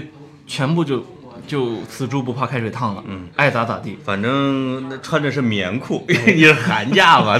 [0.46, 1.04] 全部就
[1.50, 3.98] 就死猪不怕开水烫了，嗯，爱咋咋地。
[4.04, 7.36] 反正那穿的是棉裤， 你是寒假 吧？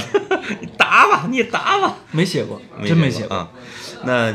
[0.61, 1.95] 你答吧，你答吧。
[2.11, 3.29] 没写过，真没写过。
[3.29, 3.49] 写啊。
[4.03, 4.35] 那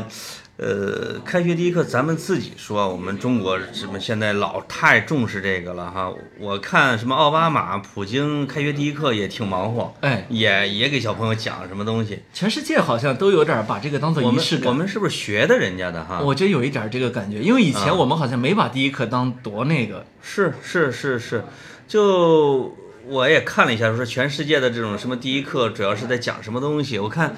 [0.58, 6.10] 呃，开学第一课，咱们自己说，我们中国什么现在老太重视这个了哈。
[6.38, 12.20] 我看什么奥巴马、普京开学第一课也挺忙活，哎，也也给小朋友讲什么东西。
[12.32, 14.68] 全世界好像都有点把这个当做仪式感。
[14.68, 16.20] 我们是不是学的人家的哈？
[16.20, 20.06] 我觉得有一点这个感觉，因为以前啊我们好像没把第一课当多那个。
[20.22, 21.44] 是是是是，
[21.86, 22.74] 就
[23.06, 26.98] 我也看了一下，说全世界的这种什么第一课主要是在讲什么东西。
[26.98, 27.36] 我看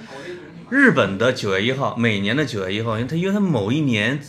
[0.71, 4.21] 日本的九月一号，每年的九月一号，因为它因为它某一年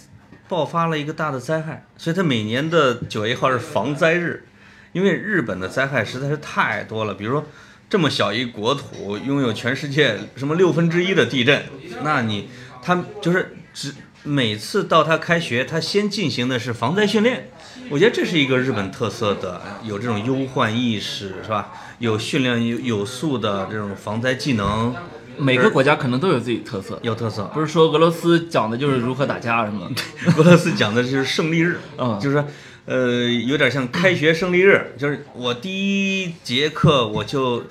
[0.47, 4.45] 爆发了一个大的灾害，所以它每年的九月一号是防灾日。
[4.91, 7.45] 因为日本的灾害实在是太多了，比如说
[7.89, 11.63] 这么小一国土，拥有全世界什么六分之一的地震，
[12.04, 12.49] 那你
[12.82, 17.52] 他就是只每次到他开学，他先进行的是防灾训练。
[17.91, 21.71] 我觉得这是一个日本特色的，有这种忧患意识，是吧？
[21.99, 24.95] 有训练有有素的这种防灾技能，
[25.39, 27.45] 每个国家可能都有自己特色，有特色。
[27.54, 29.89] 不是说俄罗斯讲的就是如何打架是吗？
[30.38, 32.19] 俄罗斯讲的就是胜利日，嗯。
[32.19, 32.45] 就是说，
[32.86, 37.63] 呃，有点像开学胜利日，就是我第一节课我就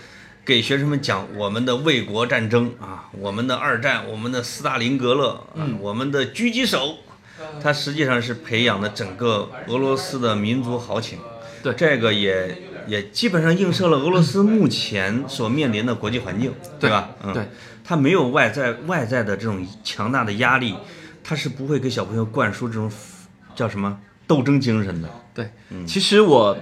[0.44, 2.72] 给学生们讲我们的卫国战争。
[2.80, 6.96] 啊，我们的二战，我们的斯大林格勒，啊，我们的狙击手，
[7.62, 11.18] 它实际上是培养的整个俄罗斯的民族豪情。
[11.62, 11.74] 对。
[11.74, 12.56] 这个也
[12.88, 17.10] 也基本上映射了俄罗斯目前所面临的国际环境，对吧？
[17.22, 17.46] 嗯，对，
[17.84, 20.74] 他没有外在外在的这种强大的压力，
[21.22, 22.90] 他是不会给小朋友灌输这种
[23.54, 25.08] 叫什么斗争精神的。
[25.34, 26.56] 对，嗯其实我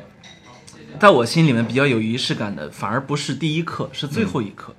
[0.99, 4.75] 在我心里面比较有仪式感的，反而不是第一课，是最后一课。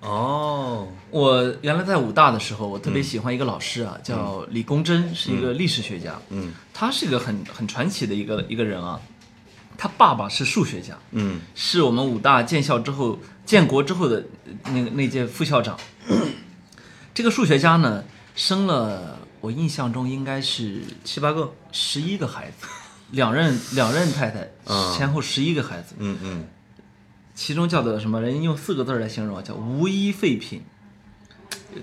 [0.00, 6.14] 哦，我原来在武大的时候，我特别喜欢一个老师啊，叫李公真，是一个历史学家。
[6.30, 9.00] 嗯他是一个很很传奇的一个一个人啊。
[9.78, 11.40] 他爸爸是数学家，嗯。
[11.54, 14.22] 是我们武大建校之后建国之后的
[14.64, 15.78] 那个那届副校长。
[17.14, 22.66] 这个数学家呢，生了我印象中应该是七八个，十一个孩子，
[23.12, 24.94] 两任两任太太，啊。
[24.96, 26.46] 前后十一个孩子，嗯嗯。
[27.34, 28.20] 其中叫做什么？
[28.20, 30.62] 人家用四个字来形容啊，叫无一废品，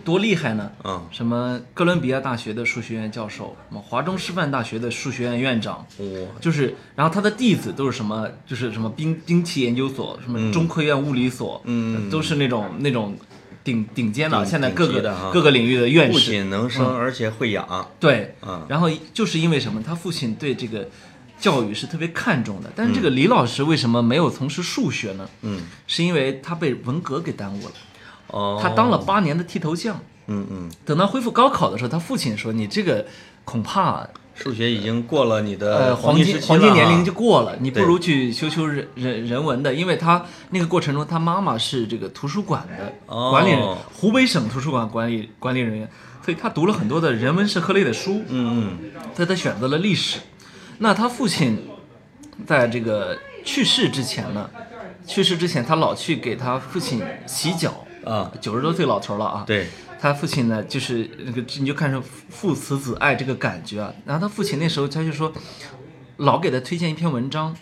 [0.04, 0.72] 多厉害呢？
[0.84, 6.06] 啊，什么哥伦比亚大学的数学院教授，什么华中师范大学的数学院院长，哇，
[6.42, 12.10] 就是，然后他的弟子都是什么，就是什么兵兵器研究所，什么中科院物理所，嗯。
[12.10, 13.18] 都是那种那种
[13.64, 16.14] 顶顶尖的，现在各个各个领域的院士。
[16.14, 17.90] 不士，仅能生，而且会养。
[18.00, 18.66] 对，嗯。
[18.70, 20.88] 然后就是因为什么，他父亲对这个
[21.40, 25.28] 教育是特别看重的，但是这个李老师为什么没有从事数学呢？
[25.42, 27.72] 嗯，是因为他被文革给耽误了，
[28.36, 33.06] 哦，他当了八年的剃头匠，嗯嗯，等到恢复高考的时候，他父亲说：“你这个
[33.46, 43.32] 恐怕数学已经过了你的呃，黄金黄金年龄就过了，你不如去修修人人人文的，因为他那个过程中，他妈妈是这个图书馆的哦。
[43.32, 45.90] 管理人，湖北省图书馆管理管理人员，
[46.22, 48.92] 所以他读了很多的人文社科类的书，嗯嗯。
[49.16, 50.20] 所以他选择了历史。
[50.80, 51.58] 那他父亲
[52.46, 54.50] 在这个去世之前呢，
[55.08, 59.68] 去世之前他老去给他父亲洗脚，嗯啊，九十多岁老头了啊，对，
[60.00, 63.94] 他父亲呢，就是那个你就看出父慈子爱这个感觉啊。
[64.06, 65.34] 然后他父亲那时候他就说，
[66.18, 67.56] 老给他推荐一篇文章，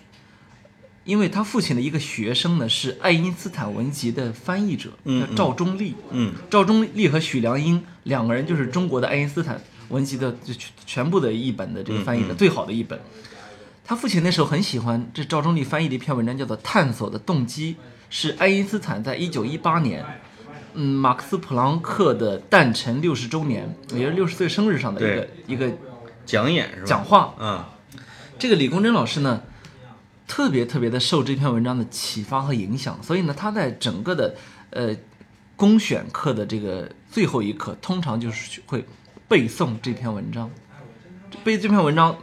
[1.06, 5.96] 因为他父亲的一个学生呢是爱因斯坦文集的翻译者，嗯叫赵中立。
[6.12, 13.00] 嗯赵中立和许良英两个人就是中国的爱因斯坦文集的就全全部的一本的这个翻译的、最好的一本。
[13.86, 17.74] 他父亲那时候很喜欢这赵中立翻译的一篇文章，叫做《探索的动机》，
[18.10, 20.06] 是爱因斯坦在一九一八年，
[20.74, 25.72] 嗯，马克思普朗克的诞辰六十周年，也是六十岁生日上的一个一个
[26.26, 26.86] 讲演是吧？
[26.86, 27.36] 讲话。
[27.40, 27.64] 嗯
[28.40, 29.42] 这个李公真老师呢，
[30.28, 34.36] 特别特别的受这篇文章的启发和影响，所以呢，他在整个的
[34.72, 34.94] 呃
[35.56, 38.84] 公选课的这个最后一课，通常就是会
[39.30, 40.50] 背诵这篇文章。
[41.44, 42.18] 背这篇文章，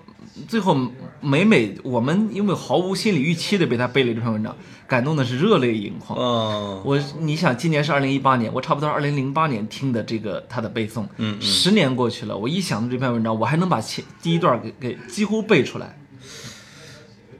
[0.46, 0.76] 最后
[1.20, 4.54] 每每我们因为毫无心理预期的被他背了这篇文章，
[4.86, 6.18] 感动的是热泪盈眶。
[6.18, 15.96] 哦，我你想，今年是二零一八年，我差不多二零零八年听的这个他的背诵，嗯嗯十年过去了，我一想到这篇文章，我还能把前第一段给给几乎背出来。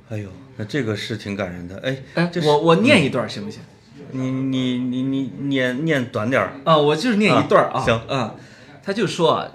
[0.08, 1.78] 哎呦，那这个是挺感人的。
[1.78, 3.60] 哎哎我我念一段行不行？
[4.12, 6.52] 你你你你念念短点儿。
[6.64, 7.78] 啊，我就是念一段儿啊。
[7.78, 8.34] 啊行啊，
[8.82, 9.48] 他就说啊，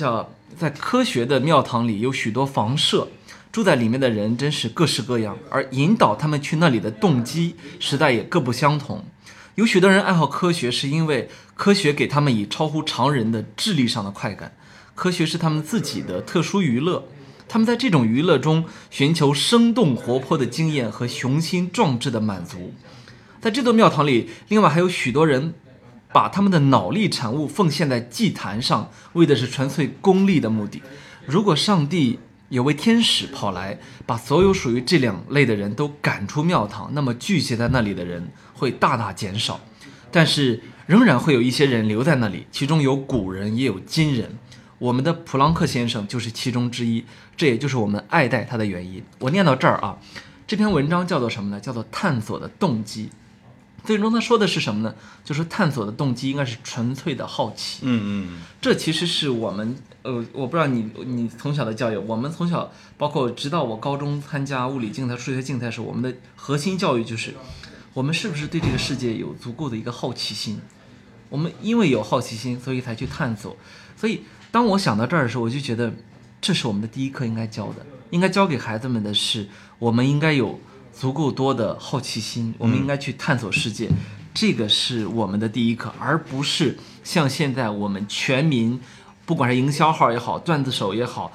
[0.00, 3.06] 叫在科学的庙堂里有许多房舍，
[3.52, 9.04] 住在里面的人真是各式各样，而引导他们去那里的动机实在也各不相同。
[9.56, 14.56] 有许多人爱好科学，是因为科学给他们以超乎常人的智力上的快感，
[14.94, 17.04] 科学是他们自己的特殊娱乐。
[17.46, 22.72] 他们在这种娱乐中寻求生动活泼的经验和雄心壮志的满足。
[23.42, 25.52] 在这座庙堂里，另外还有许多人
[26.12, 30.82] 把他们的脑力产物奉献在祭坛上，为的是纯粹功利的目的。
[31.26, 32.18] 如果上帝
[32.48, 39.60] 有位天使跑来，把所有属于这两类的人都赶出庙堂，那么聚集在那里的人会大大减少。
[40.10, 44.36] 但是仍然会有一些人留在那里，其中有古人，也有今人。
[44.78, 47.04] 我们的普朗克先生就是其中之一，
[47.36, 49.00] 这也就是我们爱戴他的原因。
[49.20, 49.96] 我念到这儿啊，
[50.46, 51.60] 这篇文章叫做什么呢？
[51.60, 53.10] 叫做探索的动机。
[53.84, 54.94] 最终他说的是什么呢？
[55.24, 57.80] 就是探索的动机应该是纯粹的好奇。
[57.82, 67.34] 嗯嗯这其实是我们呃，我不知道你你从小的教育，我们从小包括直到我高中参加物理竞赛、数学竞赛时，我们的核心教育就是，
[67.94, 70.60] 我们是不是对这个世界有足够的一个好奇心？
[71.28, 73.56] 我们因为有好奇心，所以才去探索。
[73.96, 75.92] 所以当我想到这儿的时候，我就觉得
[76.40, 80.58] 这是我们的第一课应该教的，应该教给孩子们的是，我们应该有
[81.00, 83.88] 足够多的好奇心，我们应该去探索世界。
[84.34, 88.78] 这个是我们的第一课，而不是像现在我们全民，
[89.24, 91.32] 不管是营销号也好，段子手也好，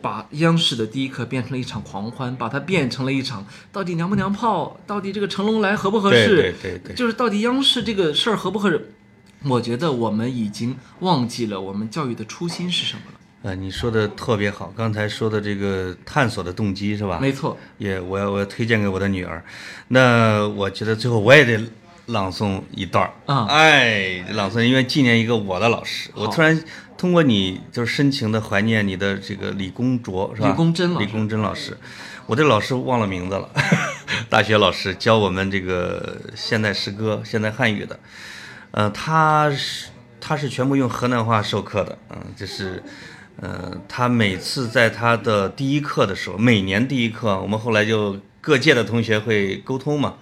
[0.00, 8.94] 把央视的第一课变成了一场狂欢，把它变成了一场到底娘不娘炮，到底这个成龙来合不合适，对对对对就是到底央视这个事儿合不合适。
[9.46, 13.19] 我觉得我们已经忘记了我们教育的初心是什么了。
[13.42, 17.18] 呃，你说的特别好，刚才说的这个探索的动机是吧？
[17.20, 19.42] 没错，也我要我要推荐给我的女儿。
[19.88, 21.58] 那我觉得最后我也得
[22.06, 26.10] 朗诵一段儿啊哎，朗诵，因为纪念一个我的老师。
[26.14, 26.62] 我突然
[26.98, 30.48] 通过你就是深情的怀念你的这个李公卓是吧？
[30.48, 31.76] 李公真老师李公真老师，
[32.26, 33.48] 我这老师忘了名字了。
[34.28, 37.98] 大学老师教我们这个现代诗歌、现代汉语的，
[38.72, 39.86] 呃，他是
[40.20, 42.82] 他是全部用河南话授课的，嗯，就是，
[43.40, 50.16] 呃，他每次在他的第一课的时候，每年第一课，我们后来就各界的同学会沟通嘛，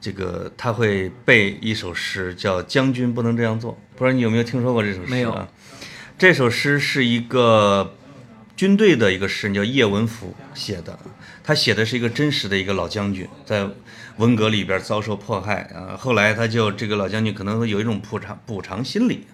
[0.00, 5.10] 这个他会背一首诗，叫《将军不能这样做》，不知道你有没有听说过这首诗、啊？
[5.10, 5.48] 没有。
[6.18, 7.94] 这首诗是一个
[8.54, 10.98] 军队的一个诗人，叫叶文福写的。
[11.42, 13.66] 他写的是一个真实的一个老将军，在
[14.18, 15.96] 文革里边遭受迫害啊。
[15.96, 19.26] 后来他就这个老将军可能会有一种补偿补偿心理。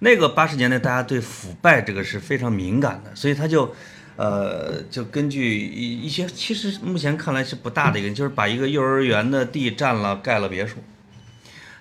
[0.00, 3.74] 那个八十年代大家对腐败这个是非常敏感的，所以他就
[4.16, 10.76] 呃就根据一一些其实目前看来是不大的一个，就是把一个幼儿园的地占了盖了别墅。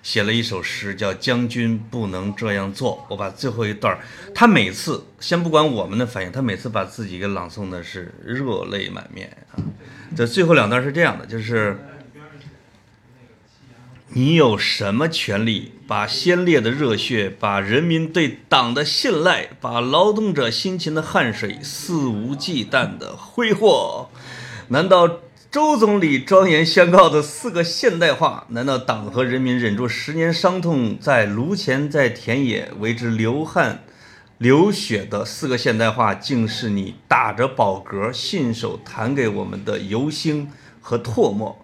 [0.03, 2.97] 写了一首诗，叫《将军不能这样做》。
[3.07, 3.95] 我把最后一段，
[4.33, 9.61] 他每次先不管我们的反应，他每次把自己给朗诵的是热泪满面啊。
[10.15, 11.77] 这最后两段是这样的，就是
[14.13, 24.09] 你有什么权利把先烈的热血，把人民对党的信赖，把劳动者辛勤的汗水肆无忌惮的挥霍？
[24.67, 25.19] 难道？
[25.49, 33.83] 周总理庄严宣告的四个现代化，难道党和人民忍住十年伤痛，在炉前在田野为之流汗、
[34.37, 40.49] 流血的四个现代化，竟是你打着饱嗝信手弹给我们的油星
[40.79, 41.60] 和唾沫？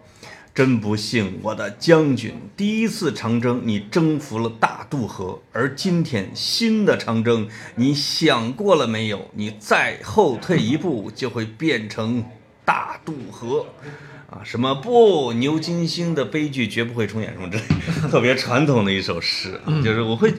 [0.57, 9.29] 真不幸，我的将军，第一次长征你征服了大渡河，而今天新的长征，你想过了没有？
[9.35, 12.25] 你再后退一步，就会变成。
[12.65, 13.65] 大渡河，
[14.29, 17.63] 啊，什么不牛金星的悲剧绝不会重演，什么之类，
[18.11, 20.33] 特别传统的一首诗，就是我会，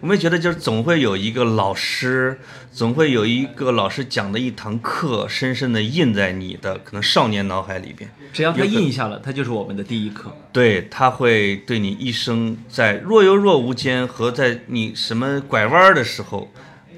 [0.00, 2.40] 我们觉得就是总会有一个老师，
[2.72, 8.10] 总会有一个老师讲的一堂课，深深的印在你的可能少年脑海里边。
[8.32, 10.34] 只要他印下了，他就是我们的第一课。
[10.50, 16.50] 对，他会对你一生在若有若无间和在你什么拐弯的时候，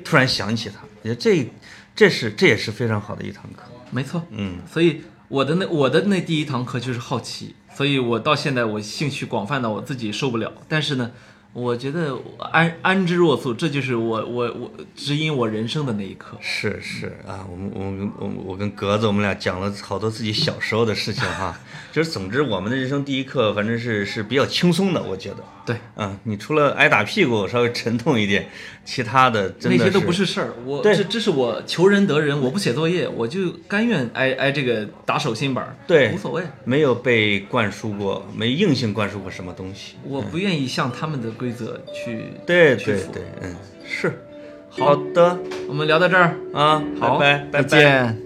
[0.05, 1.51] 突然想起他，我觉得这，
[1.97, 3.65] 这是这也是非常好的一堂课。
[3.91, 10.53] 没错，嗯，所以我的那我的那第一堂课就是好奇，所以我到现在我兴趣广泛的我自己受不了。
[10.69, 11.11] 但是呢，
[11.53, 12.17] 我觉得
[12.53, 16.37] 安安之若素，这就是我我我指引我人生的那一刻。
[16.41, 21.59] 是是啊，我们我们我我跟格子我们俩讲了好多自己小时候的事情哈。
[21.93, 25.43] 就是总之我们的人生第一课反正是是比较轻松的，我觉得。
[25.67, 28.49] 对，嗯，你除了挨打屁股稍微沉痛一点，
[28.85, 30.55] 其他的真的那些都不是事儿。
[30.65, 36.43] 我这这是我求仁得仁，我不写作业，我就甘愿挨挨这个打手心板，对，无所谓。
[36.65, 39.97] 没有被灌输过，没硬性灌输过什么东西。
[40.05, 44.23] 我不愿意向他们的规则去对对对，嗯，是。
[44.71, 45.39] 好的，
[45.69, 48.26] 我们聊到这儿啊，好，拜拜，再见。